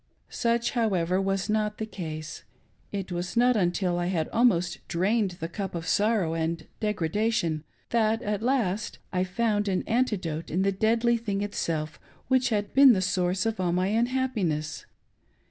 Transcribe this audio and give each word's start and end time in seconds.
Such, 0.29 0.71
however, 0.71 1.21
was 1.21 1.47
not 1.47 1.77
the 1.77 1.85
case. 1.85 2.43
It 2.91 3.09
w'as 3.09 3.37
not 3.37 3.55
until 3.55 3.99
t 4.01 4.09
had 4.09 4.31
dmost 4.31 4.79
drained 4.87 5.37
the' 5.39 5.47
cup 5.47 5.75
of 5.75 5.87
sorrow 5.87 6.33
and 6.33 6.65
degradation 6.79 7.63
that, 7.91 8.19
at 8.23 8.41
last, 8.41 8.97
Ifound 9.13 9.67
an 9.67 9.83
antidote 9.85 10.49
in 10.49 10.63
the 10.63 10.71
deadly 10.71 11.17
thing 11.17 11.43
itself 11.43 11.99
which 12.29 12.49
had 12.49 12.73
been 12.73 12.93
the 12.93 12.99
source 13.01 13.45
of 13.45 13.59
all 13.59 13.73
my 13.73 13.89
unhappineSs. 13.89 14.85